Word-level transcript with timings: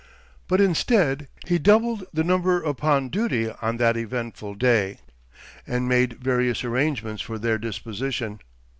But 0.47 0.59
instead 0.59 1.27
he 1.45 1.59
doubled 1.59 2.05
the 2.11 2.23
number 2.23 2.63
upon 2.63 3.09
duty 3.09 3.51
on 3.61 3.77
that 3.77 3.95
eventful 3.95 4.55
day, 4.55 4.97
and 5.67 5.87
made 5.87 6.13
various 6.13 6.63
arrangements 6.63 7.21
for 7.21 7.37
their 7.37 7.59
disposition. 7.59 8.39